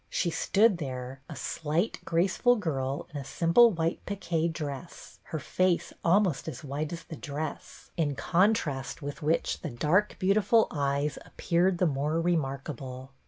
She 0.09 0.31
stood 0.31 0.79
there, 0.79 1.21
a 1.29 1.35
slight 1.35 1.99
graceful 2.05 2.55
girl 2.55 3.07
in 3.13 3.17
a 3.17 3.23
simple 3.23 3.69
white 3.69 4.03
pique 4.07 4.51
dress, 4.51 5.19
her 5.25 5.37
face 5.37 5.93
almost 6.03 6.47
as 6.47 6.63
white 6.63 6.91
as 6.91 7.03
the 7.03 7.15
dress, 7.15 7.91
in 7.97 8.15
con 8.15 8.15
BETTY 8.15 8.23
BAIRD 8.23 8.47
94 8.47 8.53
trast 8.63 9.01
with 9.03 9.21
which 9.21 9.61
the 9.61 9.69
dark 9.69 10.15
beautiful 10.17 10.65
eyes 10.71 11.19
appeared 11.23 11.77
the 11.77 11.85
more 11.85 12.19
remarkable. 12.19 13.11